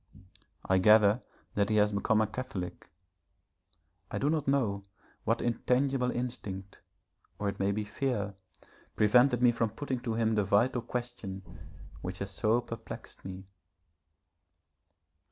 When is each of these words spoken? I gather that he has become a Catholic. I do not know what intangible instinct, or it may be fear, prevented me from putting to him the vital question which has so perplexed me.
I 0.67 0.79
gather 0.79 1.21
that 1.53 1.69
he 1.69 1.75
has 1.75 1.91
become 1.91 2.21
a 2.21 2.25
Catholic. 2.25 2.89
I 4.09 4.17
do 4.17 4.31
not 4.31 4.47
know 4.47 4.83
what 5.25 5.43
intangible 5.43 6.09
instinct, 6.09 6.81
or 7.37 7.49
it 7.49 7.59
may 7.59 7.71
be 7.71 7.83
fear, 7.83 8.33
prevented 8.95 9.43
me 9.43 9.51
from 9.51 9.69
putting 9.69 9.99
to 9.99 10.15
him 10.15 10.33
the 10.33 10.43
vital 10.43 10.81
question 10.81 11.43
which 12.01 12.17
has 12.17 12.31
so 12.31 12.61
perplexed 12.61 13.23
me. 13.23 13.45